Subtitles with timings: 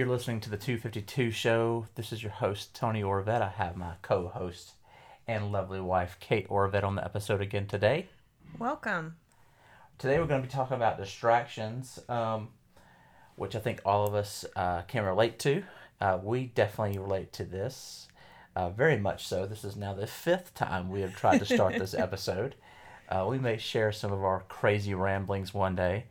[0.00, 1.86] You're listening to the 252 show.
[1.94, 3.42] This is your host, Tony Orvet.
[3.42, 4.72] I have my co host
[5.28, 8.08] and lovely wife, Kate Orvet, on the episode again today.
[8.58, 9.16] Welcome.
[9.98, 12.48] Today we're going to be talking about distractions, um,
[13.36, 15.64] which I think all of us uh, can relate to.
[16.00, 18.08] Uh, we definitely relate to this,
[18.56, 19.44] uh, very much so.
[19.44, 22.54] This is now the fifth time we have tried to start this episode.
[23.10, 26.06] Uh, we may share some of our crazy ramblings one day,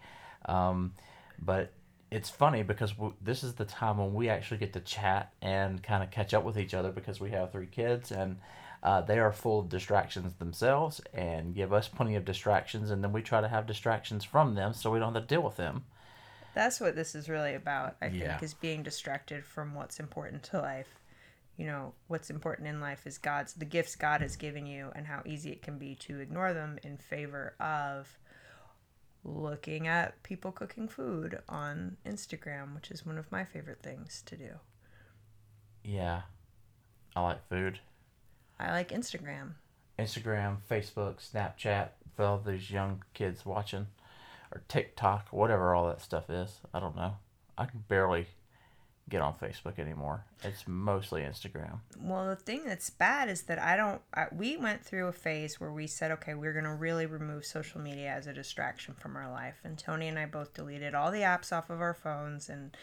[0.46, 0.94] um,
[1.42, 1.74] but
[2.12, 6.04] it's funny because this is the time when we actually get to chat and kind
[6.04, 8.38] of catch up with each other because we have three kids and
[8.82, 13.12] uh, they are full of distractions themselves and give us plenty of distractions, and then
[13.12, 15.84] we try to have distractions from them so we don't have to deal with them.
[16.56, 18.30] That's what this is really about, I Yeah.
[18.30, 20.96] think, is being distracted from what's important to life.
[21.58, 25.06] You know, what's important in life is God's the gifts God has given you and
[25.06, 28.18] how easy it can be to ignore them in favor of
[29.24, 34.38] looking at people cooking food on Instagram, which is one of my favorite things to
[34.38, 34.52] do.
[35.84, 36.22] Yeah,
[37.16, 37.80] I like food.
[38.60, 39.54] I like Instagram.
[39.98, 43.88] Instagram, Facebook, Snapchat, for all these young kids watching,
[44.52, 46.60] or TikTok, whatever all that stuff is.
[46.74, 47.16] I don't know.
[47.58, 48.28] I can barely
[49.10, 50.24] get on Facebook anymore.
[50.44, 51.80] It's mostly Instagram.
[52.00, 54.02] Well, the thing that's bad is that I don't.
[54.14, 57.46] I, we went through a phase where we said, okay, we're going to really remove
[57.46, 59.60] social media as a distraction from our life.
[59.64, 62.76] And Tony and I both deleted all the apps off of our phones and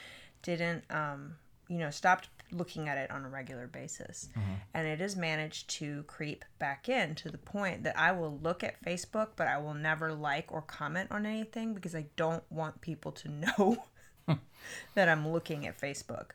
[0.43, 1.37] didn't, um,
[1.69, 4.29] you know, stopped looking at it on a regular basis.
[4.75, 8.63] And it has managed to creep back in to the point that I will look
[8.63, 12.81] at Facebook, but I will never like or comment on anything because I don't want
[12.81, 13.85] people to know
[14.95, 16.31] that I'm looking at Facebook.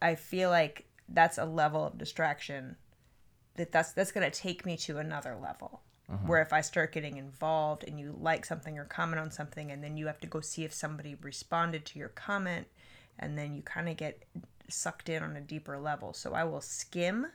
[0.00, 2.76] I feel like that's a level of distraction
[3.56, 5.82] that that's that's going to take me to another level.
[6.26, 9.82] Where if I start getting involved and you like something or comment on something and
[9.82, 12.66] then you have to go see if somebody responded to your comment
[13.18, 14.22] and then you kind of get
[14.68, 16.12] sucked in on a deeper level.
[16.12, 17.28] So I will skim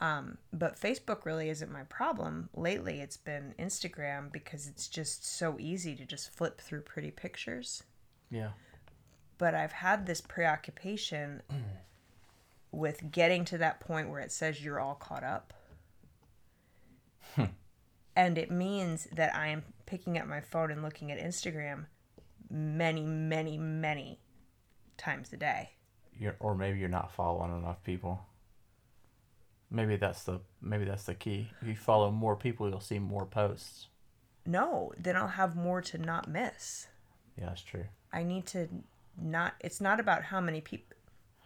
[0.00, 2.48] um, but Facebook really isn't my problem.
[2.54, 7.82] Lately, it's been Instagram because it's just so easy to just flip through pretty pictures
[8.30, 8.50] Yeah.
[9.38, 11.42] but I've had this preoccupation
[12.72, 15.52] with getting to that point where it says you're all caught up.
[17.36, 17.44] Hmm.
[18.16, 21.86] and it means that I am picking up my phone and looking at Instagram
[22.50, 24.18] many, many, many
[24.96, 25.70] times a day.
[26.18, 28.20] You're, or maybe you're not following enough people.
[29.70, 31.50] Maybe that's the maybe that's the key.
[31.62, 33.86] If you follow more people, you'll see more posts.
[34.44, 36.88] No, then I'll have more to not miss.
[37.38, 37.84] Yeah, that's true.
[38.12, 38.68] I need to
[39.20, 40.96] not, it's not about how many people.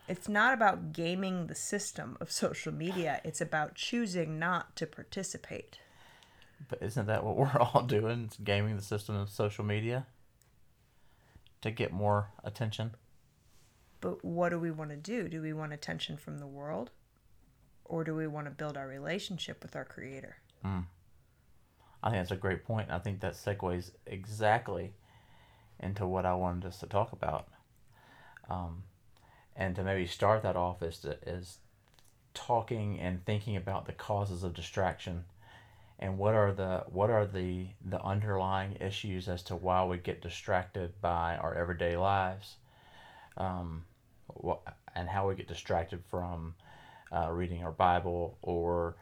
[0.06, 3.20] It's not about gaming the system of social media.
[3.24, 5.78] It's about choosing not to participate.
[6.68, 8.24] But isn't that what we're all doing?
[8.24, 10.06] It's gaming the system of social media
[11.62, 12.92] to get more attention.
[14.00, 15.28] But what do we want to do?
[15.28, 16.90] Do we want attention from the world?
[17.86, 20.36] Or do we want to build our relationship with our creator?
[20.62, 20.80] Hmm.
[22.02, 22.90] I think that's a great point.
[22.90, 24.92] I think that segues exactly
[25.80, 27.48] into what I wanted us to talk about.
[28.48, 28.84] Um,
[29.56, 31.58] and to maybe start that off is, to, is
[32.34, 35.24] talking and thinking about the causes of distraction
[36.00, 40.20] and what are the what are the the underlying issues as to why we get
[40.20, 42.56] distracted by our everyday lives
[43.36, 43.84] um,
[44.34, 44.58] wha-
[44.96, 46.52] and how we get distracted from
[47.12, 48.96] uh, reading our bible or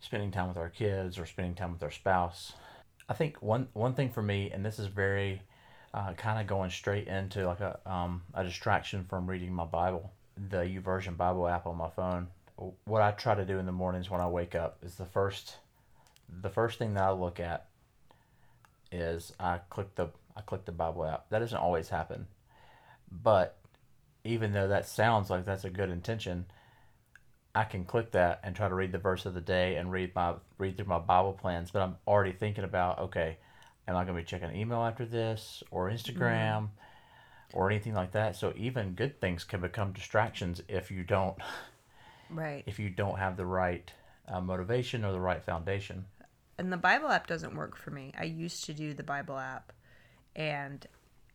[0.00, 2.54] spending time with our kids or spending time with our spouse.
[3.08, 5.42] I think one one thing for me, and this is very
[5.92, 10.12] uh, kind of going straight into like a um, a distraction from reading my Bible,
[10.50, 12.28] the YouVersion Bible app on my phone.
[12.84, 15.56] What I try to do in the mornings when I wake up is the first
[16.28, 17.66] the first thing that I look at
[18.92, 21.28] is I click the I click the Bible app.
[21.30, 22.26] That doesn't always happen,
[23.10, 23.56] but
[24.22, 26.46] even though that sounds like that's a good intention,
[27.54, 30.14] I can click that and try to read the verse of the day and read
[30.14, 31.72] my read through my Bible plans.
[31.72, 33.38] But I'm already thinking about okay,
[33.90, 36.68] am I going to be checking email after this or Instagram
[37.52, 38.36] or anything like that?
[38.36, 41.36] So even good things can become distractions if you don't
[42.30, 42.62] Right.
[42.66, 43.92] if you don't have the right
[44.28, 46.04] uh, motivation or the right foundation.
[46.58, 48.12] And the Bible app doesn't work for me.
[48.18, 49.72] I used to do the Bible app
[50.36, 50.86] and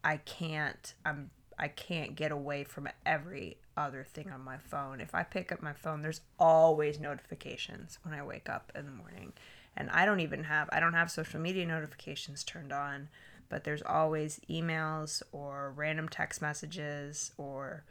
[0.03, 5.01] I can't I'm I can't get away from every other thing on my phone.
[5.01, 8.91] If I pick up my phone, there's always notifications when I wake up in the
[8.91, 9.33] morning.
[9.77, 13.09] And I don't even have I don't have social media notifications turned on,
[13.49, 17.83] but there's always emails or random text messages or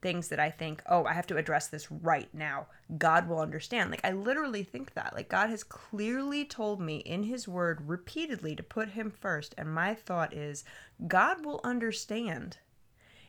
[0.00, 2.66] things that I think, oh, I have to address this right now.
[2.98, 3.90] God will understand.
[3.90, 5.14] Like, I literally think that.
[5.14, 9.54] Like, God has clearly told me in His Word repeatedly to put Him first.
[9.56, 10.64] And my thought is,
[11.06, 12.58] God will understand.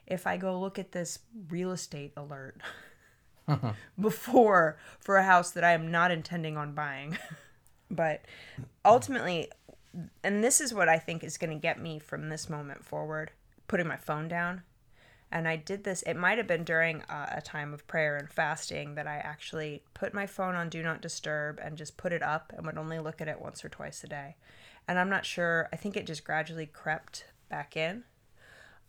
[0.07, 1.19] if I go look at this
[1.49, 2.57] real estate alert
[3.99, 7.17] before for a house that I am not intending on buying.
[7.95, 8.25] but
[8.83, 9.49] ultimately,
[10.23, 13.31] and this is what I think is going to get me from this moment forward
[13.67, 14.63] putting my phone down.
[15.31, 18.29] And I did this, it might have been during a, a time of prayer and
[18.29, 22.21] fasting that I actually put my phone on Do Not Disturb and just put it
[22.21, 24.35] up and would only look at it once or twice a day.
[24.87, 28.03] And I'm not sure, I think it just gradually crept back in.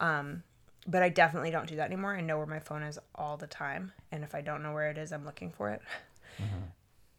[0.01, 0.43] Um,
[0.87, 2.15] but I definitely don't do that anymore.
[2.15, 3.93] I know where my phone is all the time.
[4.13, 5.81] And if I don't know where it is, I'm looking for it.
[6.39, 6.65] Mm-hmm.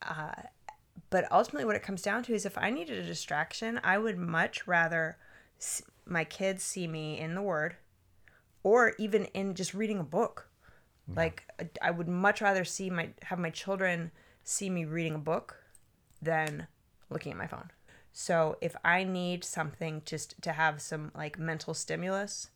[0.04, 0.44] Uh,
[1.16, 4.18] but ultimately, what it comes down to is if I needed a distraction, I would
[4.18, 5.16] much rather
[6.06, 7.78] my kids see me in the Word
[8.64, 10.50] or even in just reading a book.
[11.08, 11.14] Yeah.
[11.16, 11.44] Like,
[11.82, 14.12] I would much rather see my have my children
[14.44, 15.56] see me reading a book
[16.22, 16.68] than
[17.10, 17.72] looking at my phone.
[18.12, 22.50] So if I need something just to have some like mental stimulus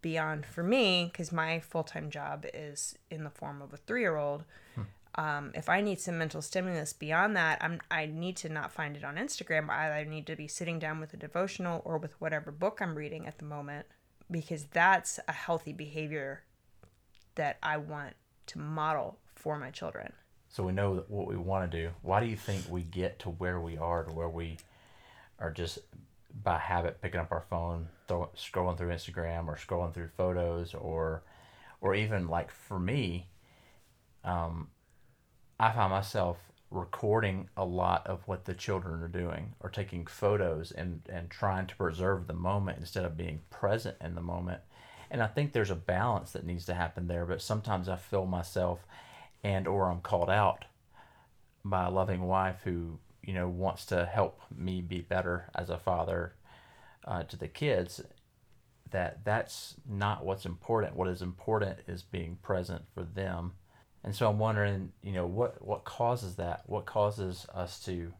[0.00, 4.00] beyond for me, because my full time job is in the form of a three
[4.00, 4.42] year old,
[4.74, 4.82] hmm.
[5.16, 8.96] Um, if I need some mental stimulus beyond that, I'm I need to not find
[8.96, 9.68] it on Instagram.
[9.68, 12.94] I either need to be sitting down with a devotional or with whatever book I'm
[12.94, 13.86] reading at the moment,
[14.30, 16.44] because that's a healthy behavior
[17.34, 18.14] that I want
[18.46, 20.12] to model for my children.
[20.48, 21.90] So we know what we want to do.
[22.02, 24.58] Why do you think we get to where we are, to where we
[25.38, 25.78] are just
[26.42, 31.22] by habit picking up our phone, throw, scrolling through Instagram or scrolling through photos or
[31.80, 33.28] or even like for me,
[34.24, 34.68] um,
[35.62, 36.38] I find myself
[36.72, 41.68] recording a lot of what the children are doing or taking photos and, and trying
[41.68, 44.60] to preserve the moment instead of being present in the moment.
[45.08, 48.26] And I think there's a balance that needs to happen there, but sometimes I feel
[48.26, 48.80] myself
[49.44, 50.64] and or I'm called out
[51.64, 55.78] by a loving wife who you know wants to help me be better as a
[55.78, 56.34] father
[57.04, 58.00] uh, to the kids
[58.90, 63.52] that that's not what's important what is important is being present for them
[64.04, 68.12] and so i'm wondering you know what what causes that what causes us to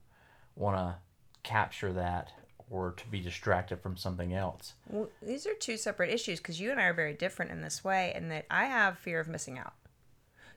[0.57, 0.95] want to
[1.43, 2.33] capture that
[2.71, 6.71] or to be distracted from something else well, these are two separate issues because you
[6.71, 9.59] and i are very different in this way in that i have fear of missing
[9.59, 9.75] out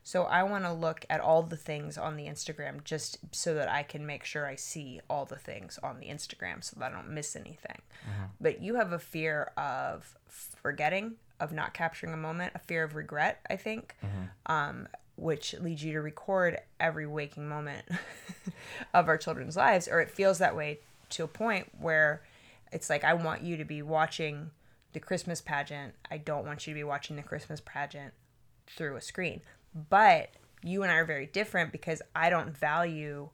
[0.06, 3.68] so I want to look at all the things on the Instagram just so that
[3.68, 6.96] I can make sure I see all the things on the Instagram so that I
[6.96, 7.82] don't miss anything.
[8.04, 8.26] Mm-hmm.
[8.40, 12.94] But you have a fear of forgetting, of not capturing a moment, a fear of
[12.94, 13.96] regret, I think.
[14.06, 14.52] Mm-hmm.
[14.54, 17.86] Um, which leads you to record every waking moment
[18.94, 20.80] of our children's lives, or it feels that way
[21.12, 22.24] to a point where
[22.72, 24.52] it's like, I want you to be watching
[24.94, 25.94] the Christmas pageant.
[26.10, 28.14] I don't want you to be watching the Christmas pageant
[28.68, 29.42] through a screen.
[29.90, 30.30] But
[30.64, 33.30] you and I are very different because I don't value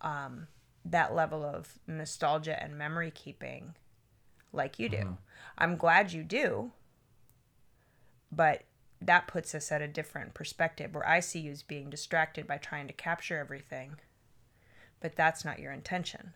[0.00, 0.48] um,
[0.84, 3.74] that level of nostalgia and memory keeping
[4.52, 4.96] like you do.
[4.96, 5.12] Mm-hmm.
[5.58, 6.72] I'm glad you do,
[8.30, 8.62] but
[9.06, 12.58] that puts us at a different perspective where I see you as being distracted by
[12.58, 13.96] trying to capture everything,
[15.00, 16.32] but that's not your intention.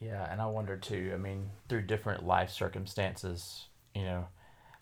[0.00, 4.28] Yeah, and I wonder too, I mean, through different life circumstances, you know,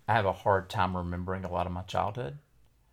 [0.06, 2.38] I have a hard time remembering a lot of my childhood.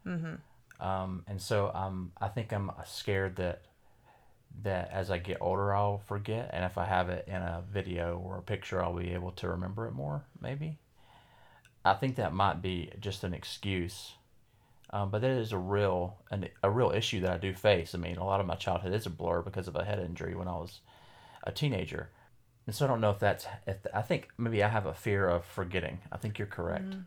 [0.05, 0.85] Mm-hmm.
[0.85, 3.61] Um, and so um, I think I'm scared that
[4.61, 8.21] that as I get older I'll forget, and if I have it in a video
[8.23, 10.25] or a picture, I'll be able to remember it more.
[10.39, 10.77] Maybe.
[11.85, 14.13] I think that might be just an excuse,
[14.91, 17.93] um, but that is a real an, a real issue that I do face.
[17.93, 20.35] I mean, a lot of my childhood is a blur because of a head injury
[20.35, 20.79] when I was
[21.43, 22.09] a teenager,
[22.65, 23.45] and so I don't know if that's.
[23.67, 25.99] If I think maybe I have a fear of forgetting.
[26.11, 26.89] I think you're correct.
[26.89, 27.01] Mm-hmm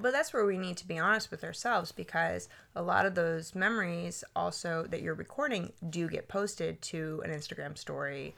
[0.00, 3.54] but that's where we need to be honest with ourselves because a lot of those
[3.54, 8.34] memories also that you're recording do get posted to an Instagram story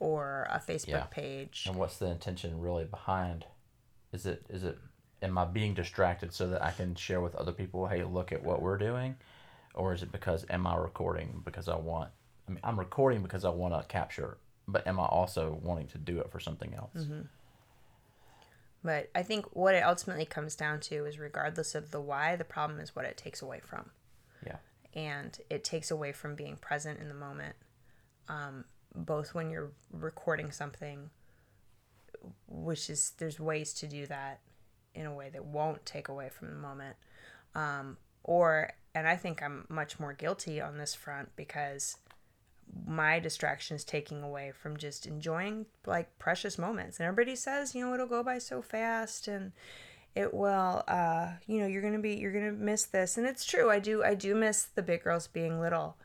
[0.00, 1.04] or a Facebook yeah.
[1.04, 1.64] page.
[1.66, 3.46] And what's the intention really behind?
[4.12, 4.78] Is it is it
[5.22, 8.42] am I being distracted so that I can share with other people, hey, look at
[8.42, 9.16] what we're doing?
[9.74, 12.10] Or is it because am I recording because I want
[12.48, 15.98] I mean I'm recording because I want to capture, but am I also wanting to
[15.98, 16.96] do it for something else?
[16.96, 17.22] Mm-hmm.
[18.82, 22.44] But I think what it ultimately comes down to is regardless of the why, the
[22.44, 23.90] problem is what it takes away from.
[24.46, 24.56] Yeah.
[24.94, 27.56] And it takes away from being present in the moment,
[28.28, 31.10] um, both when you're recording something,
[32.46, 34.40] which is, there's ways to do that
[34.98, 36.96] in a way that won't take away from the moment.
[37.54, 41.96] Um, or, and I think I'm much more guilty on this front because
[42.86, 46.98] my distraction is taking away from just enjoying like precious moments.
[46.98, 49.52] And everybody says, you know, it'll go by so fast and
[50.14, 53.16] it will uh, you know, you're gonna be you're gonna miss this.
[53.16, 55.96] And it's true, I do I do miss the big girls being little.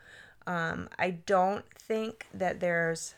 [0.45, 3.15] Um, I don't think that there's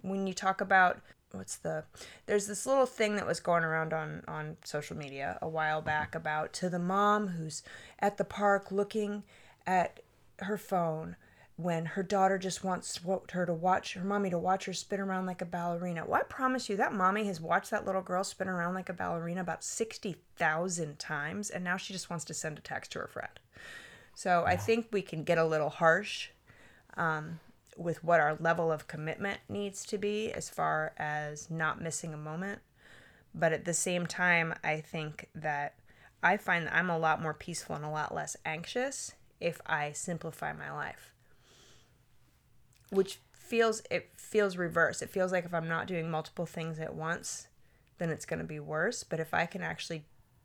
[0.00, 1.00] when you talk about
[1.36, 1.84] what's the
[2.26, 6.14] there's this little thing that was going around on on social media a while back
[6.14, 7.62] about to the mom who's
[7.98, 9.22] at the park looking
[9.66, 10.00] at
[10.40, 11.16] her phone
[11.56, 13.00] when her daughter just wants
[13.32, 16.04] her to watch her mommy to watch her spin around like a ballerina.
[16.06, 18.92] Well, I promise you that mommy has watched that little girl spin around like a
[18.92, 23.06] ballerina about 60,000 times and now she just wants to send a text to her
[23.06, 23.40] friend.
[24.14, 24.44] So.
[24.46, 26.28] I think we can get a little harsh
[26.96, 27.40] um,
[27.76, 32.18] with what our level of commitment needs to be as far as not missing a
[32.18, 32.60] moment.
[33.34, 35.74] But at the same time, I think that
[36.22, 39.92] I find that I'm a lot more peaceful and a lot less anxious if I
[39.92, 41.12] simplify my life.
[42.90, 45.02] Which feels it feels reverse.
[45.02, 47.48] It feels like if I'm not doing multiple things at once,
[47.98, 50.04] then it's going to be worse, but if I can actually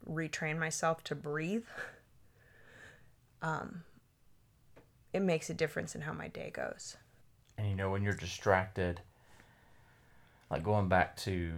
[0.10, 1.66] retrain myself to breathe,
[3.42, 3.84] um
[5.14, 6.96] it makes a difference in how my day goes.
[7.62, 9.02] And you know when you're distracted
[10.50, 11.54] like going back to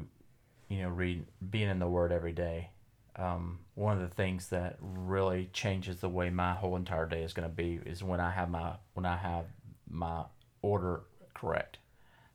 [0.67, 2.71] you know read being in the word every day
[3.15, 7.33] um, one of the things that really changes the way my whole entire day is
[7.33, 9.45] going to be is when I have my when I have
[9.89, 10.23] my
[10.61, 11.01] order
[11.33, 11.77] correct,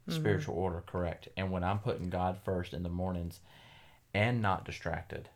[0.08, 0.18] mm-hmm.
[0.18, 3.40] spiritual order correct, and when I'm putting God first in the mornings,
[4.14, 5.28] and not distracted,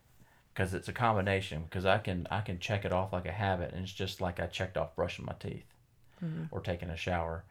[0.53, 1.63] because it's a combination.
[1.63, 4.39] Because I can I can check it off like a habit, and it's just like
[4.39, 5.65] I checked off brushing my teeth,
[6.23, 6.43] mm-hmm.
[6.51, 7.43] or taking a shower.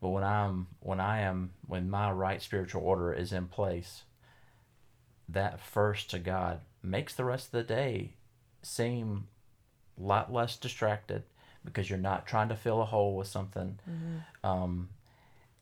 [0.00, 4.04] But when I'm when I am when my right spiritual order is in place,
[5.28, 8.14] that first to God makes the rest of the day
[8.62, 9.28] seem
[9.98, 11.24] a lot less distracted
[11.64, 13.78] because you're not trying to fill a hole with something.
[13.88, 14.46] Mm-hmm.
[14.46, 14.88] Um,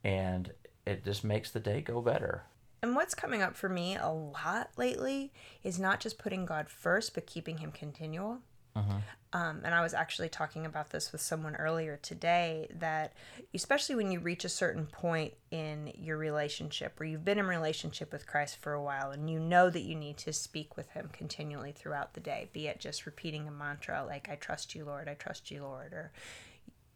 [0.04, 0.52] and
[0.86, 2.44] it just makes the day go better.
[2.80, 5.32] And what's coming up for me a lot lately
[5.64, 8.38] is not just putting God first, but keeping Him continual.
[8.78, 8.98] Uh-huh.
[9.34, 13.12] Um, and I was actually talking about this with someone earlier today that,
[13.52, 18.10] especially when you reach a certain point in your relationship where you've been in relationship
[18.10, 21.10] with Christ for a while and you know that you need to speak with Him
[21.12, 25.08] continually throughout the day, be it just repeating a mantra like, I trust you, Lord,
[25.08, 26.10] I trust you, Lord, or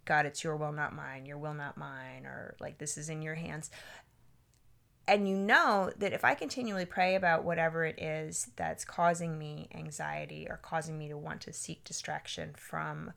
[0.06, 3.20] God, it's your will, not mine, your will, not mine, or like, this is in
[3.20, 3.70] your hands
[5.08, 9.68] and you know that if I continually pray about whatever it is that's causing me
[9.74, 13.12] anxiety or causing me to want to seek distraction from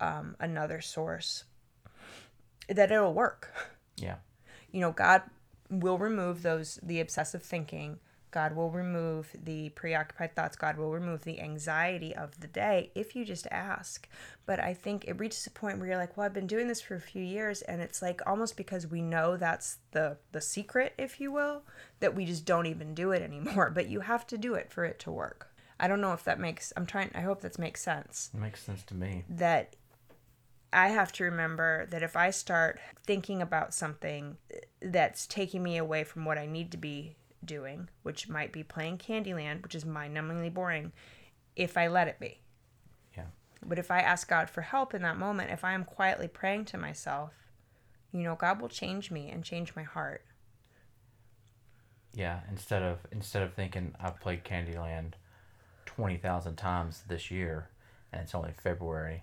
[0.00, 1.44] um, another source,
[2.68, 3.52] that it'll work.
[3.96, 4.16] Yeah.
[4.70, 5.22] You know, God
[5.70, 7.98] will remove those, the obsessive thinking
[8.30, 10.56] God will remove the preoccupied thoughts.
[10.56, 14.08] God will remove the anxiety of the day if you just ask.
[14.46, 16.80] But I think it reaches a point where you're like, well, I've been doing this
[16.80, 20.94] for a few years, and it's like almost because we know that's the the secret,
[20.98, 21.62] if you will,
[22.00, 23.70] that we just don't even do it anymore.
[23.80, 25.48] But you have to do it for it to work.
[25.78, 26.72] I don't know if that makes.
[26.76, 27.10] I'm trying.
[27.14, 28.30] I hope that makes sense.
[28.34, 29.24] It makes sense to me.
[29.28, 29.76] That
[30.72, 34.36] I have to remember that if I start thinking about something
[34.80, 38.98] that's taking me away from what I need to be doing, which might be playing
[38.98, 40.92] Candyland, which is mind numbingly boring,
[41.56, 42.40] if I let it be.
[43.16, 43.26] Yeah.
[43.64, 46.66] But if I ask God for help in that moment, if I am quietly praying
[46.66, 47.32] to myself,
[48.12, 50.24] you know, God will change me and change my heart.
[52.12, 55.12] Yeah, instead of instead of thinking I've played Candyland
[55.86, 57.70] twenty thousand times this year
[58.12, 59.22] and it's only February.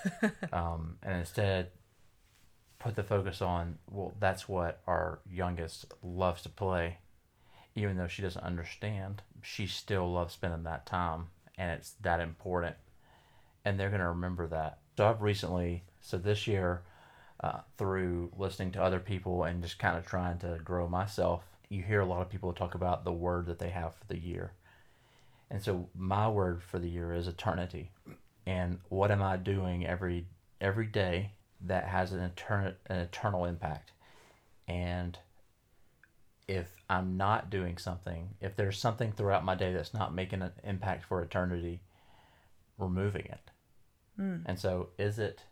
[0.52, 1.70] um, and instead
[2.78, 6.98] put the focus on well that's what our youngest loves to play
[7.76, 12.74] even though she doesn't understand, she still loves spending that time and it's that important.
[13.64, 14.78] And they're going to remember that.
[14.96, 16.82] So I've recently, so this year,
[17.40, 21.82] uh, through listening to other people and just kind of trying to grow myself, you
[21.82, 24.52] hear a lot of people talk about the word that they have for the year.
[25.50, 27.90] And so my word for the year is eternity.
[28.46, 30.26] And what am I doing every
[30.60, 33.92] every day that has an eternal an eternal impact?
[34.66, 35.18] And
[36.48, 40.52] if I'm not doing something, if there's something throughout my day that's not making an
[40.62, 41.80] impact for eternity,
[42.78, 43.50] removing it.
[44.20, 44.42] Mm.
[44.46, 45.42] And so is it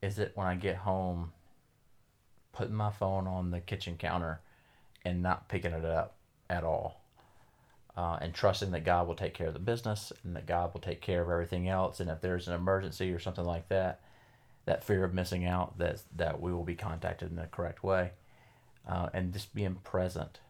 [0.00, 1.32] is it when I get home
[2.52, 4.40] putting my phone on the kitchen counter
[5.04, 6.14] and not picking it up
[6.48, 7.02] at all?
[7.96, 10.80] Uh, and trusting that God will take care of the business and that God will
[10.80, 11.98] take care of everything else.
[11.98, 14.00] And if there's an emergency or something like that,
[14.66, 18.12] that fear of missing out, that that we will be contacted in the correct way
[18.88, 20.40] uh, and just being present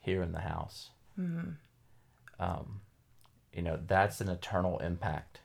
[0.00, 0.90] here in the house.
[1.18, 1.50] Mm-hmm.
[2.38, 2.80] Um,
[3.52, 5.40] you know, that's an eternal impact,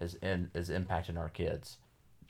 [0.00, 1.76] is in is impacting our kids.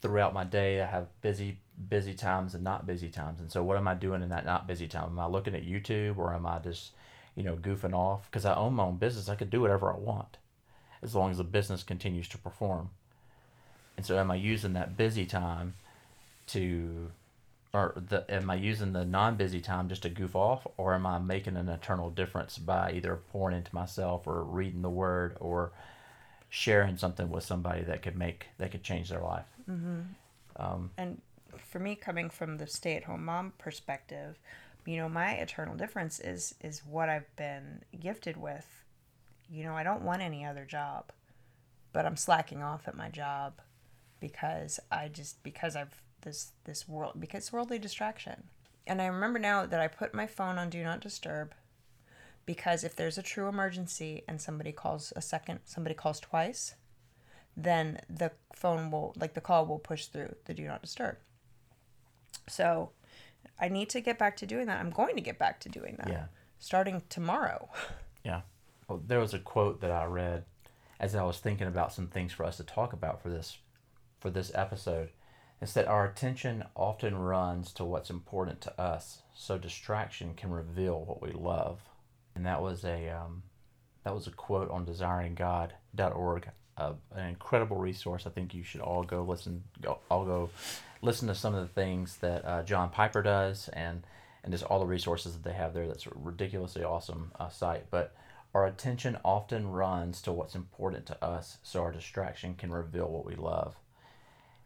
[0.02, 3.76] Throughout my day, I have busy busy times and not busy times, and so what
[3.76, 5.10] am I doing in that not busy time?
[5.10, 6.92] Am I looking at YouTube or am I just,
[7.34, 8.30] you know, goofing off?
[8.30, 10.36] Because I own my own business, I could do whatever I want,
[11.02, 12.90] as long as the business continues to perform.
[13.96, 15.74] And so, am I using that busy time
[16.48, 17.10] to
[17.76, 21.18] or the, am I using the non-busy time just to goof off, or am I
[21.18, 25.72] making an eternal difference by either pouring into myself or reading the Word or
[26.48, 29.44] sharing something with somebody that could make that could change their life?
[29.70, 30.00] Mm-hmm.
[30.56, 31.20] Um, and
[31.58, 34.38] for me, coming from the stay-at-home mom perspective,
[34.86, 38.66] you know, my eternal difference is is what I've been gifted with.
[39.50, 41.12] You know, I don't want any other job,
[41.92, 43.60] but I'm slacking off at my job
[44.18, 48.42] because I just because I've this this world because worldly distraction.
[48.86, 51.54] And I remember now that I put my phone on do not disturb
[52.44, 56.74] because if there's a true emergency and somebody calls a second, somebody calls twice,
[57.56, 61.16] then the phone will like the call will push through the do not disturb.
[62.48, 62.90] So
[63.58, 64.80] I need to get back to doing that.
[64.80, 66.08] I'm going to get back to doing that.
[66.08, 66.24] Yeah.
[66.58, 67.68] Starting tomorrow.
[68.24, 68.40] Yeah.
[68.88, 70.46] Well, there was a quote that I read
[70.98, 73.58] as I was thinking about some things for us to talk about for this
[74.18, 75.10] for this episode.
[75.60, 81.04] It's that our attention often runs to what's important to us, so distraction can reveal
[81.04, 81.80] what we love.
[82.34, 83.42] And that was a um,
[84.04, 88.26] that was a quote on desiringgod.org, uh, an incredible resource.
[88.26, 89.64] I think you should all go listen.
[89.80, 90.50] Go, all go
[91.00, 94.06] listen to some of the things that uh, John Piper does, and
[94.44, 95.86] and just all the resources that they have there.
[95.86, 97.90] That's a ridiculously awesome uh, site.
[97.90, 98.14] But
[98.54, 103.24] our attention often runs to what's important to us, so our distraction can reveal what
[103.24, 103.74] we love.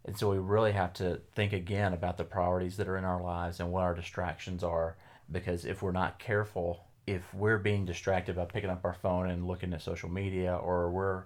[0.04, 3.22] And so we really have to think again about the priorities that are in our
[3.22, 4.96] lives and what our distractions are.
[5.30, 9.46] Because if we're not careful, if we're being distracted by picking up our phone and
[9.46, 11.24] looking at social media, or we're,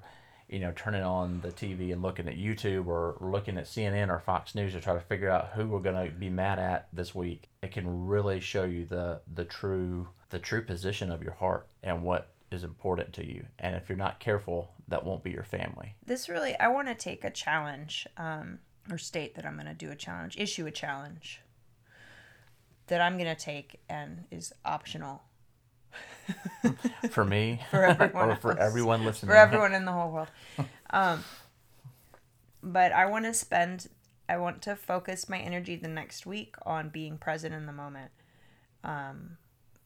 [0.48, 4.20] you know, turning on the TV and looking at YouTube or looking at CNN or
[4.20, 7.14] Fox News to try to figure out who we're going to be mad at this
[7.14, 11.66] week, it can really show you the the true the true position of your heart
[11.82, 13.46] and what is important to you.
[13.58, 15.94] And if you're not careful, that won't be your family.
[16.04, 18.58] This really, I want to take a challenge um,
[18.90, 21.40] or state that I'm going to do a challenge, issue a challenge
[22.88, 25.22] that I'm going to take and is optional.
[27.10, 28.60] for me, for everyone, or for else.
[28.60, 30.28] everyone listening, for everyone in the whole world.
[30.90, 31.24] Um,
[32.62, 33.88] but I want to spend,
[34.28, 38.12] I want to focus my energy the next week on being present in the moment.
[38.84, 39.38] Um,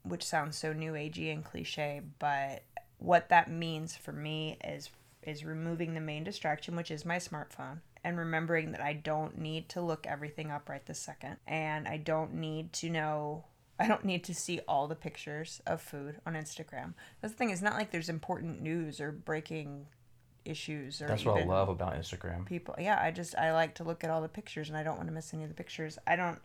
[0.02, 2.62] which sounds so new agey and cliche, but
[2.98, 4.90] what that means for me is
[5.22, 9.68] is removing the main distraction, which is my smartphone, and remembering that I don't need
[9.70, 13.44] to look everything up right this second, and I don't need to know.
[13.80, 16.94] I don't need to see all the pictures of food on Instagram.
[17.20, 17.50] That's the thing.
[17.50, 19.86] It's not like there's important news or breaking
[20.44, 22.46] issues or that's what I love about Instagram.
[22.46, 24.96] People, yeah, I just I like to look at all the pictures, and I don't
[24.96, 25.98] want to miss any of the pictures.
[26.06, 26.38] I don't.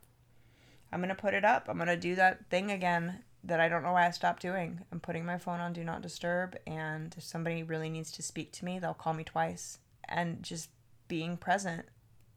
[0.92, 1.68] I'm gonna put it up.
[1.70, 4.82] I'm gonna do that thing again that I don't know why I stopped doing.
[4.92, 8.52] I'm putting my phone on do not disturb, and if somebody really needs to speak
[8.54, 9.80] to me, they'll call me twice.
[10.08, 10.70] And just
[11.08, 11.86] being present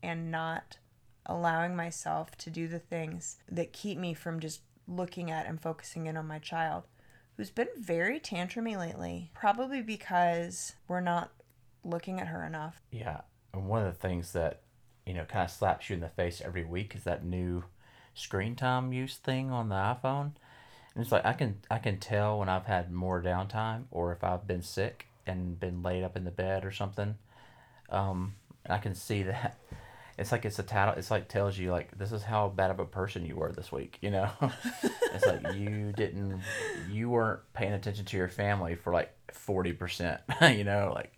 [0.02, 0.78] and not
[1.26, 6.06] allowing myself to do the things that keep me from just looking at and focusing
[6.06, 6.84] in on my child,
[7.36, 11.32] who's been very tantrumy lately, probably because we're not
[11.84, 12.80] looking at her enough.
[12.90, 13.22] Yeah.
[13.52, 14.62] And one of the things that,
[15.04, 17.64] you know, kind of slaps you in the face every week is that new
[18.14, 20.32] screen time use thing on the iPhone
[20.96, 24.24] and it's like I can I can tell when I've had more downtime or if
[24.24, 27.16] I've been sick and been laid up in the bed or something.
[27.90, 28.34] Um,
[28.66, 29.58] I can see that.
[30.16, 30.94] It's like it's a title.
[30.96, 33.70] It's like tells you like this is how bad of a person you were this
[33.70, 33.98] week.
[34.00, 34.30] You know,
[35.12, 36.40] it's like you didn't,
[36.90, 40.22] you weren't paying attention to your family for like forty percent.
[40.40, 41.12] you know, like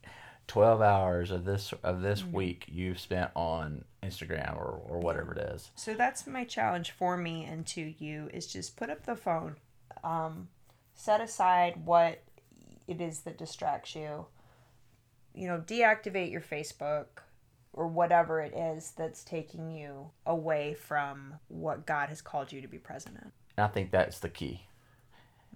[0.49, 2.33] twelve hours of this of this mm-hmm.
[2.33, 5.71] week you've spent on Instagram or or whatever it is.
[5.77, 9.55] So that's my challenge for me and to you is just put up the phone
[10.05, 10.49] um,
[10.95, 12.23] set aside what
[12.87, 14.27] it is that distracts you.
[15.35, 17.07] You know, deactivate your Facebook
[17.73, 22.69] or whatever it is that's taking you away from what God has called you to
[22.69, 23.33] be present in.
[23.57, 24.63] I think that's the key.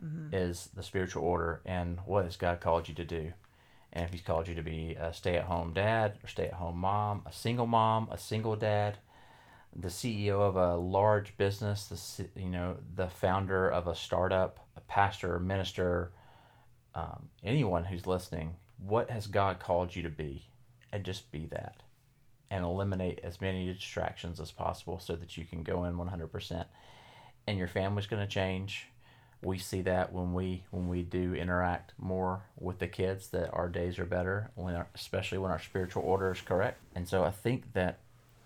[0.05, 0.35] Mm-hmm.
[0.35, 3.33] Is the spiritual order and what has God called you to do?
[3.93, 7.67] And if He's called you to be a stay-at-home dad or stay-at-home mom, a single
[7.67, 8.99] mom, a single dad,
[9.75, 14.81] the CEO of a large business, the you know the founder of a startup, a
[14.81, 16.13] pastor, minister,
[16.95, 20.47] um, anyone who's listening, what has God called you to be,
[20.93, 21.77] and just be that,
[22.51, 26.31] and eliminate as many distractions as possible so that you can go in one hundred
[26.31, 26.69] percent,
[27.47, 28.89] and your family's going to change.
[29.43, 33.69] We see that when we when we do interact more with the kids, that our
[33.69, 36.79] days are better, when our, especially when our spiritual order is correct.
[36.95, 37.99] And so I think that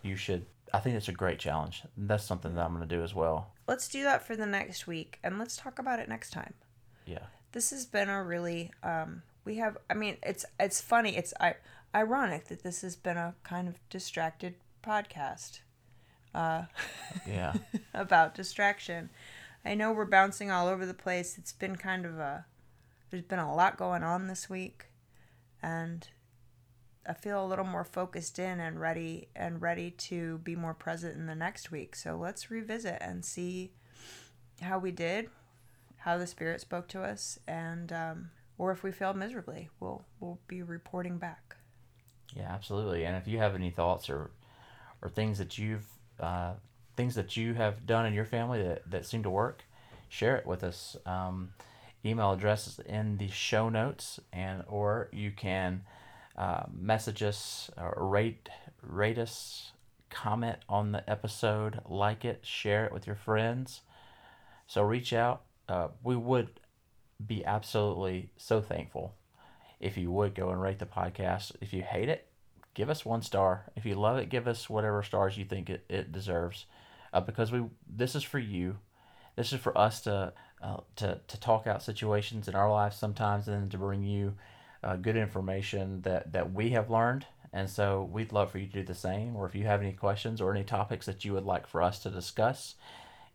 [0.03, 1.83] you should I think it's a great challenge.
[1.97, 3.53] That's something that I'm going to do as well.
[3.69, 6.55] Let's do that for the next week and let's talk about it next time.
[7.07, 7.27] Yeah.
[7.53, 11.55] This has been a really um we have I mean it's it's funny it's I,
[11.95, 15.61] ironic that this has been a kind of distracted podcast.
[16.35, 16.65] uh,
[17.27, 17.55] Yeah.
[17.95, 19.11] about distraction.
[19.65, 21.39] I know we're bouncing all over the place.
[21.39, 22.45] It's been kind of a
[23.11, 24.87] there's been a lot going on this week
[25.63, 26.07] and
[27.09, 31.17] I feel a little more focused in and ready and ready to be more present
[31.17, 31.95] in the next week.
[31.95, 33.71] So let's revisit and see
[34.61, 35.31] how we did,
[35.99, 39.69] how the spirit spoke to us, and um, or if we failed miserably.
[39.81, 41.57] We'll we'll be reporting back.
[42.35, 43.05] Yeah, absolutely.
[43.05, 44.31] And if you have any thoughts or
[45.03, 45.87] or things that you've
[46.21, 46.55] uh,
[46.97, 49.65] things that you have done in your family that, that seem to work,
[50.09, 50.97] share it with us.
[51.05, 51.51] Um,
[52.05, 55.83] email address is in the show notes, and or you can
[56.37, 58.49] uh, message us rate
[58.83, 59.73] rate us,
[60.11, 63.83] comment on the episode, like it, share it with your friends.
[64.67, 65.43] So reach out.
[65.69, 66.61] Uh, we would
[67.25, 69.15] be absolutely so thankful
[69.81, 71.53] if you would go and rate the podcast.
[71.61, 72.27] If you hate it,
[72.75, 73.65] give us one star.
[73.75, 76.67] If you love it, give us whatever stars you think it, it deserves.
[77.13, 78.77] Uh, because we this is for you.
[79.37, 83.49] This is for us to uh, to to talk out situations in our lives sometimes,
[83.49, 84.35] and then to bring you
[84.87, 87.27] uh, good information that that we have learned.
[87.53, 89.35] And so we'd love for you to do the same.
[89.35, 91.99] Or if you have any questions or any topics that you would like for us
[92.01, 92.75] to discuss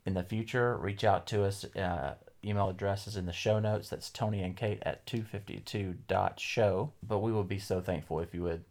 [0.06, 1.66] in the future, reach out to us.
[1.76, 3.90] Uh, email address is in the show notes.
[3.90, 6.94] That's Tony and Kate at 252.show.
[7.04, 8.64] But we would be so thankful if you would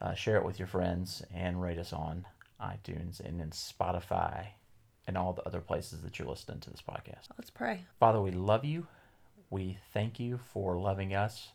[0.00, 2.26] uh, share it with your friends and rate us on
[2.60, 4.48] iTunes and then Spotify
[5.06, 7.28] and all the other places that you're listening to this podcast.
[7.38, 7.84] Let's pray.
[8.00, 8.86] Father, we love you.
[9.50, 11.52] We thank you for loving us.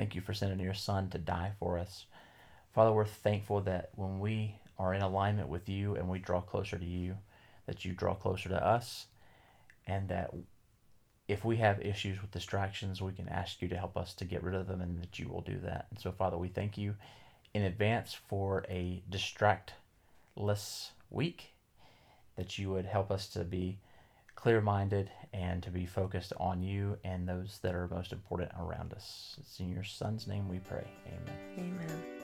[0.00, 2.06] Thank you for sending your son to die for us.
[2.74, 6.78] Father, we're thankful that when we are in alignment with you and we draw closer
[6.78, 7.18] to you,
[7.66, 9.08] that you draw closer to us,
[9.86, 10.32] and that
[11.28, 14.42] if we have issues with distractions, we can ask you to help us to get
[14.42, 15.88] rid of them and that you will do that.
[15.90, 16.94] And so, Father, we thank you
[17.52, 21.50] in advance for a distractless week,
[22.36, 23.80] that you would help us to be
[24.40, 28.92] clear minded and to be focused on you and those that are most important around
[28.94, 29.36] us.
[29.38, 30.86] It's in your Son's name we pray.
[31.06, 31.38] Amen.
[31.58, 32.19] Amen.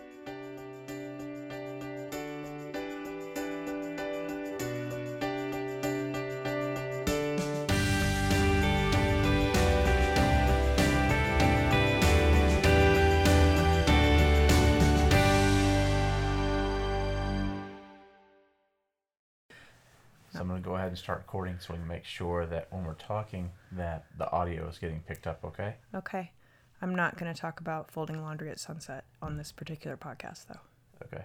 [20.56, 22.94] Going to go ahead and start recording so we can make sure that when we're
[22.94, 25.74] talking that the audio is getting picked up, okay?
[25.94, 26.32] Okay.
[26.80, 30.60] I'm not going to talk about folding laundry at sunset on this particular podcast, though.
[31.04, 31.24] Okay.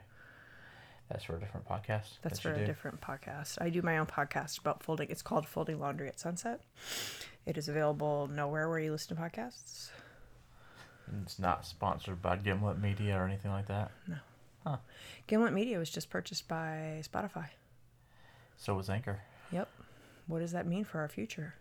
[1.09, 2.19] That's for a different podcast.
[2.21, 2.65] That's that for a do?
[2.65, 3.57] different podcast.
[3.61, 5.09] I do my own podcast about folding.
[5.09, 6.61] It's called Folding Laundry at Sunset.
[7.45, 9.89] It is available nowhere where you listen to podcasts.
[11.07, 13.91] And It's not sponsored by Gimlet Media or anything like that.
[14.07, 14.15] No.
[14.65, 14.77] Huh.
[15.27, 17.47] Gimlet Media was just purchased by Spotify.
[18.61, 19.19] So was Anchor.
[19.51, 19.67] Yep.
[20.27, 21.55] What does that mean for our future?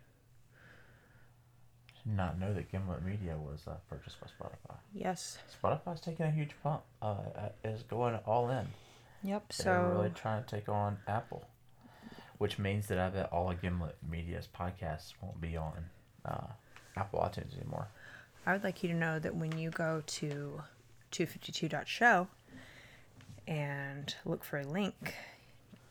[2.05, 4.77] Did not know that Gimlet Media was uh, purchased by Spotify.
[4.95, 5.39] Yes.
[5.65, 6.83] Spotify's taking a huge pump.
[7.01, 8.67] Uh, uh, is going all in.
[9.23, 9.51] Yep.
[9.51, 11.49] So they're So really trying to take on Apple,
[12.37, 15.73] which means that I bet all of Gimlet Media's podcasts won't be on
[16.27, 16.49] uh,
[16.99, 17.89] Apple iTunes anymore.
[18.45, 20.61] I would like you to know that when you go to
[21.13, 22.29] 252.show
[23.47, 25.15] and look for a link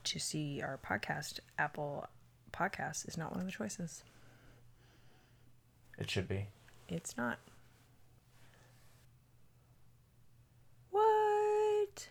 [0.09, 2.07] to see our podcast, Apple
[2.51, 4.03] Podcast is not one of the choices.
[5.99, 6.47] It should be.
[6.87, 7.37] It's not.
[10.89, 12.07] What?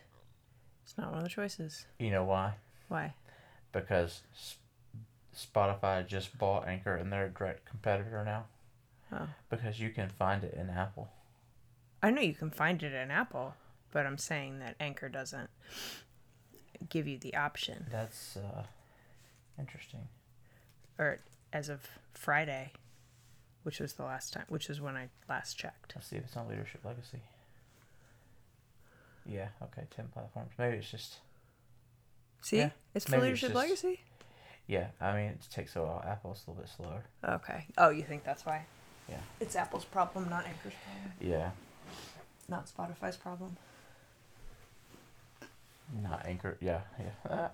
[0.84, 1.86] It's not one of the choices.
[1.98, 2.54] You know why?
[2.86, 3.14] Why?
[3.72, 4.22] Because
[5.36, 8.44] Spotify just bought Anchor and they're a direct competitor now.
[9.12, 9.28] Oh.
[9.50, 11.08] Because you can find it in Apple.
[12.00, 13.54] I know you can find it in Apple,
[13.90, 15.50] but I'm saying that Anchor doesn't
[16.88, 17.86] give you the option.
[17.90, 18.62] That's uh,
[19.58, 20.08] interesting.
[20.98, 21.18] Or
[21.52, 21.80] as of
[22.14, 22.72] Friday,
[23.62, 25.92] which was the last time, which is when I last checked.
[25.94, 27.20] Let's see if it's on Leadership Legacy.
[29.26, 30.52] Yeah, okay, 10 platforms.
[30.58, 31.16] Maybe it's just,
[32.40, 32.58] See?
[32.58, 34.00] Yeah, it's for Leadership it's just- Legacy?
[34.66, 36.02] yeah, I mean, it takes a while.
[36.06, 37.04] Apple's a little bit slower.
[37.36, 37.66] Okay.
[37.76, 38.64] Oh, you think that's why?
[39.08, 39.16] Yeah.
[39.40, 41.12] It's Apple's problem, not Anchor's problem.
[41.20, 41.50] Yeah,
[42.48, 43.56] Not Spotify's problem.
[46.02, 46.56] Not Anchor.
[46.60, 47.30] Yeah, yeah.
[47.32, 47.48] Uh,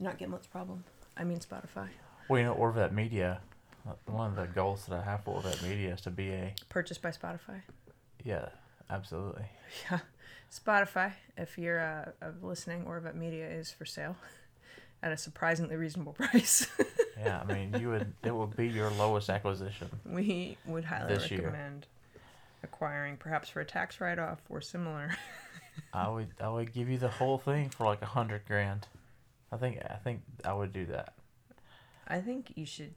[0.00, 0.84] Not Gimlet's problem.
[1.16, 1.88] I mean Spotify.
[2.28, 3.40] well, you know, Orvet Media,
[4.06, 7.00] one of the goals that I have for Orvet Media is to be a, Purchased
[7.02, 7.62] by Spotify.
[8.24, 8.48] yeah,
[8.90, 9.46] absolutely.
[9.90, 10.00] Yeah.
[10.52, 14.16] Spotify, if you're uh, listening, Orvet Media is for sale
[15.02, 16.66] at a surprisingly reasonable price.
[17.18, 19.88] Yeah, I mean, you would, it would be your lowest acquisition.
[20.04, 21.40] we would highly This year.
[21.40, 21.86] recommend
[22.62, 25.16] acquiring, perhaps for a tax write off or similar.
[25.92, 28.86] I would I would give you the whole thing for like a hundred grand.
[29.52, 31.14] I think I think I would do that.
[32.08, 32.94] I think you should.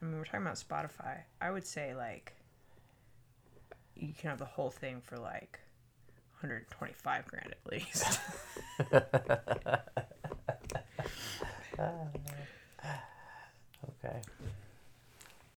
[0.00, 1.18] I mean, we're talking about Spotify.
[1.40, 2.34] I would say like
[3.96, 5.60] you can have the whole thing for like
[6.40, 8.20] 125 grand at least.
[11.78, 12.06] Ah,
[14.04, 14.20] okay.